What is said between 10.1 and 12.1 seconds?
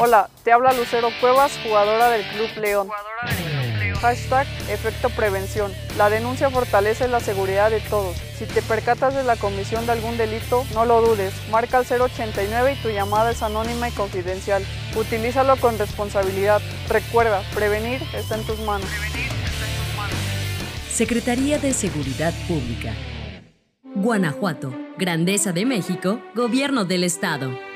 delito, no lo dudes. Marca el